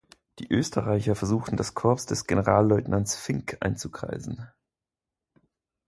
Die 0.39 0.51
Österreicher 0.51 1.13
versuchten 1.13 1.57
das 1.57 1.75
Korps 1.75 2.07
des 2.07 2.25
Generalleutnants 2.25 3.15
Finck 3.17 3.57
einzukreisen. 3.59 4.47